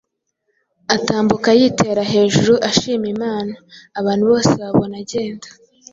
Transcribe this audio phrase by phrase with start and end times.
[0.95, 3.53] atambuka yitera hejuru, ashima Imana.
[3.99, 5.47] Abantu bose bobona agenda,